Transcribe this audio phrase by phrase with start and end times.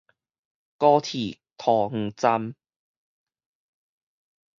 [0.79, 2.55] 高鐵桃園站